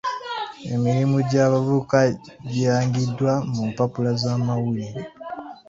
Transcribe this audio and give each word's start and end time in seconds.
Emirimu 0.73 1.17
gy'abavubuka 1.29 1.99
girangiddwa 2.51 3.33
mu 3.53 3.61
mpapula 3.71 4.11
z'amawulire. 4.21 5.01